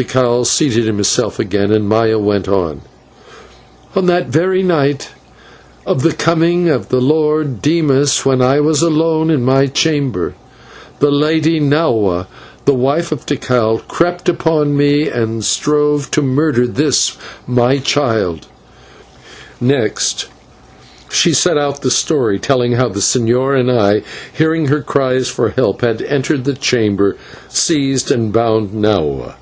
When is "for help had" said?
25.26-26.02